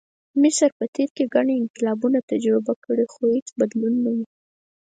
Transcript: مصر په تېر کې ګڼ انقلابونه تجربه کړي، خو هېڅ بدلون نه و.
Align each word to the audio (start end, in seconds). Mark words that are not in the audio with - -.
مصر 0.41 0.69
په 0.77 0.85
تېر 0.95 1.09
کې 1.15 1.31
ګڼ 1.33 1.47
انقلابونه 1.53 2.19
تجربه 2.31 2.73
کړي، 2.85 3.05
خو 3.13 3.21
هېڅ 3.35 3.47
بدلون 3.59 3.93
نه 4.03 4.11
و. 4.15 4.17